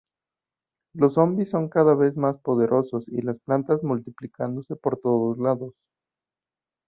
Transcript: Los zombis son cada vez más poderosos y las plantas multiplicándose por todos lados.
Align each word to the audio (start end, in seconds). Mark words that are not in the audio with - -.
Los 0.95 1.13
zombis 1.13 1.51
son 1.51 1.69
cada 1.69 1.93
vez 1.93 2.17
más 2.17 2.35
poderosos 2.39 3.07
y 3.07 3.21
las 3.21 3.37
plantas 3.41 3.83
multiplicándose 3.83 4.75
por 4.75 4.99
todos 4.99 5.37
lados. 5.37 5.75